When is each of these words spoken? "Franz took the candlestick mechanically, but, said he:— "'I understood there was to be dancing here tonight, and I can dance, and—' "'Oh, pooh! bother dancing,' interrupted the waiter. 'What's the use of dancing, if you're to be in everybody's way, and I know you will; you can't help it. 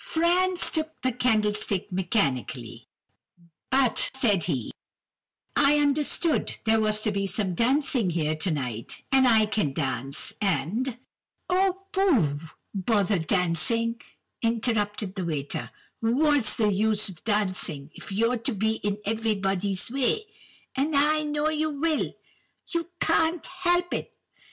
"Franz 0.03 0.71
took 0.71 0.99
the 1.03 1.11
candlestick 1.11 1.91
mechanically, 1.91 2.87
but, 3.69 4.09
said 4.15 4.45
he:— 4.45 4.71
"'I 5.55 5.77
understood 5.77 6.57
there 6.65 6.79
was 6.79 7.03
to 7.03 7.11
be 7.11 7.27
dancing 7.27 8.09
here 8.09 8.35
tonight, 8.35 9.03
and 9.11 9.27
I 9.27 9.45
can 9.45 9.73
dance, 9.73 10.33
and—' 10.41 10.97
"'Oh, 11.51 11.83
pooh! 11.91 12.39
bother 12.73 13.19
dancing,' 13.19 14.01
interrupted 14.41 15.13
the 15.13 15.23
waiter. 15.23 15.69
'What's 15.99 16.55
the 16.55 16.73
use 16.73 17.07
of 17.07 17.23
dancing, 17.23 17.91
if 17.93 18.11
you're 18.11 18.37
to 18.37 18.55
be 18.55 18.77
in 18.77 18.97
everybody's 19.05 19.91
way, 19.91 20.25
and 20.75 20.95
I 20.97 21.21
know 21.21 21.49
you 21.49 21.69
will; 21.69 22.11
you 22.73 22.89
can't 22.99 23.45
help 23.45 23.93
it. 23.93 24.11